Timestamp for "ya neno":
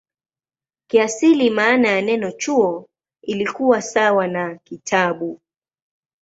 1.87-2.31